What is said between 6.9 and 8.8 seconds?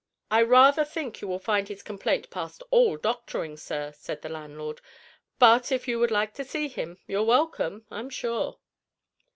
you're welcome, I'm sure."